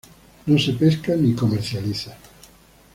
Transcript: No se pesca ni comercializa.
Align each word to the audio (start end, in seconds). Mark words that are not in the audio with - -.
No 0.47 0.57
se 0.57 0.73
pesca 0.73 1.15
ni 1.15 1.35
comercializa. 1.35 2.17